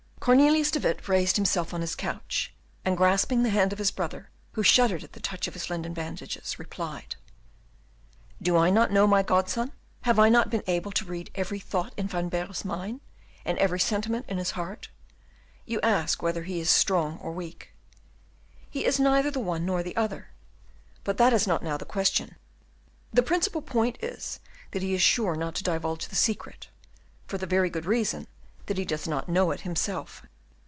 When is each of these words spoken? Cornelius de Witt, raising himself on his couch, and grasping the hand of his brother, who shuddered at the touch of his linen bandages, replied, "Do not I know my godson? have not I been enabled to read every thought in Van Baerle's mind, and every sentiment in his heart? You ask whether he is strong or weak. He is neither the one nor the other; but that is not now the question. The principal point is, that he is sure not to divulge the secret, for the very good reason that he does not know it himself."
Cornelius 0.21 0.69
de 0.69 0.79
Witt, 0.79 1.07
raising 1.09 1.37
himself 1.37 1.73
on 1.73 1.81
his 1.81 1.95
couch, 1.95 2.53
and 2.85 2.95
grasping 2.95 3.41
the 3.41 3.49
hand 3.49 3.73
of 3.73 3.79
his 3.79 3.89
brother, 3.89 4.29
who 4.51 4.61
shuddered 4.61 5.03
at 5.03 5.13
the 5.13 5.19
touch 5.19 5.47
of 5.47 5.55
his 5.55 5.67
linen 5.67 5.95
bandages, 5.95 6.59
replied, 6.59 7.15
"Do 8.39 8.53
not 8.53 8.87
I 8.91 8.93
know 8.93 9.07
my 9.07 9.23
godson? 9.23 9.71
have 10.01 10.17
not 10.17 10.45
I 10.45 10.49
been 10.51 10.61
enabled 10.67 10.93
to 10.97 11.05
read 11.05 11.31
every 11.33 11.57
thought 11.59 11.95
in 11.97 12.07
Van 12.07 12.29
Baerle's 12.29 12.63
mind, 12.63 13.01
and 13.43 13.57
every 13.57 13.79
sentiment 13.79 14.27
in 14.29 14.37
his 14.37 14.51
heart? 14.51 14.89
You 15.65 15.81
ask 15.81 16.21
whether 16.21 16.43
he 16.43 16.59
is 16.59 16.69
strong 16.69 17.17
or 17.17 17.31
weak. 17.31 17.73
He 18.69 18.85
is 18.85 18.99
neither 18.99 19.31
the 19.31 19.39
one 19.39 19.65
nor 19.65 19.81
the 19.81 19.95
other; 19.97 20.27
but 21.03 21.17
that 21.17 21.33
is 21.33 21.47
not 21.47 21.63
now 21.63 21.77
the 21.77 21.83
question. 21.83 22.35
The 23.11 23.23
principal 23.23 23.63
point 23.63 23.97
is, 24.03 24.39
that 24.69 24.83
he 24.83 24.93
is 24.93 25.01
sure 25.01 25.35
not 25.35 25.55
to 25.55 25.63
divulge 25.63 26.07
the 26.09 26.15
secret, 26.15 26.67
for 27.25 27.39
the 27.39 27.47
very 27.47 27.71
good 27.71 27.87
reason 27.87 28.27
that 28.67 28.77
he 28.77 28.85
does 28.85 29.07
not 29.07 29.27
know 29.27 29.49
it 29.51 29.61
himself." 29.61 30.23